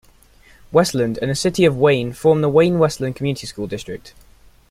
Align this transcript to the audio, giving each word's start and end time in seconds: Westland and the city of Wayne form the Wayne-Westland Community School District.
Westland 0.71 1.19
and 1.21 1.29
the 1.29 1.35
city 1.35 1.63
of 1.63 1.77
Wayne 1.77 2.11
form 2.11 2.41
the 2.41 2.49
Wayne-Westland 2.49 3.15
Community 3.15 3.45
School 3.45 3.67
District. 3.67 4.15